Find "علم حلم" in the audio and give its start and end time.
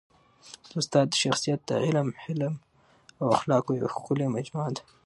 1.85-2.53